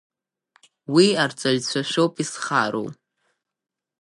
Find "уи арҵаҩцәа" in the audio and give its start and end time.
0.93-1.81